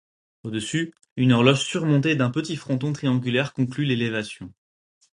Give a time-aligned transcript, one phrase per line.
[0.41, 4.51] Au-dessus, une horloge surmontée d'un petit fronton triangulaire conclut l'élévation.